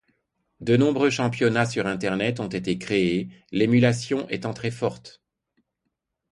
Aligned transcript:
De 0.61 0.77
nombreux 0.77 1.11
championnats 1.11 1.67
sur 1.67 1.85
Internet 1.85 2.39
ont 2.39 2.47
été 2.47 2.79
créés, 2.79 3.29
l'émulation 3.51 4.27
étant 4.31 4.51
très 4.51 4.71
forte. 4.71 5.21